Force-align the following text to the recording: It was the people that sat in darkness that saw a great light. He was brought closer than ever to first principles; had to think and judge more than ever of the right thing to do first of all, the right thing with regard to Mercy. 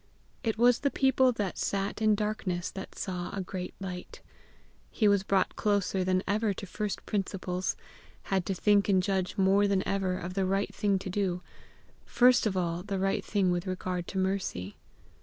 It 0.43 0.57
was 0.57 0.79
the 0.79 0.89
people 0.89 1.31
that 1.33 1.59
sat 1.59 2.01
in 2.01 2.15
darkness 2.15 2.71
that 2.71 2.95
saw 2.97 3.29
a 3.35 3.41
great 3.41 3.75
light. 3.79 4.19
He 4.89 5.07
was 5.07 5.21
brought 5.21 5.55
closer 5.55 6.03
than 6.03 6.23
ever 6.27 6.55
to 6.55 6.65
first 6.65 7.05
principles; 7.05 7.75
had 8.23 8.43
to 8.47 8.55
think 8.55 8.89
and 8.89 9.03
judge 9.03 9.37
more 9.37 9.67
than 9.67 9.87
ever 9.87 10.17
of 10.17 10.33
the 10.33 10.47
right 10.47 10.73
thing 10.73 10.97
to 10.97 11.09
do 11.11 11.43
first 12.03 12.47
of 12.47 12.57
all, 12.57 12.81
the 12.81 12.97
right 12.97 13.23
thing 13.23 13.51
with 13.51 13.67
regard 13.67 14.07
to 14.07 14.17
Mercy. 14.17 14.75